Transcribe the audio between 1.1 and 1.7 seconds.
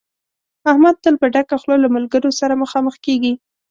په ډکه